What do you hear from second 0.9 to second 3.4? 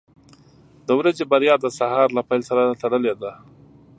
ورځې بریا د سهار له پیل سره تړلې ده.